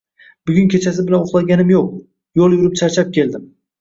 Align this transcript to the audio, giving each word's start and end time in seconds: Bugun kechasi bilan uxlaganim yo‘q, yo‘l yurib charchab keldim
Bugun 0.51 0.69
kechasi 0.75 1.05
bilan 1.09 1.27
uxlaganim 1.29 1.69
yo‘q, 1.75 1.91
yo‘l 2.41 2.57
yurib 2.59 2.81
charchab 2.81 3.13
keldim 3.19 3.45